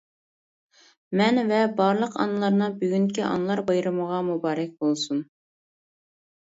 [1.21, 5.27] مەن ۋە بارلىق ئانىلارنىڭ بۈگۈنكى ئانىلار بايرىمىغا مۇبارەك بولسۇن!